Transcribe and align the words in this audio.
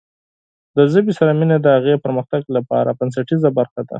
د 0.75 0.77
ژبې 0.91 1.13
سره 1.19 1.31
مینه 1.39 1.57
د 1.61 1.67
هغې 1.75 1.95
پرمختګ 2.03 2.41
لپاره 2.57 2.89
بنسټیزه 2.99 3.49
برخه 3.57 3.79
ده. 3.87 3.89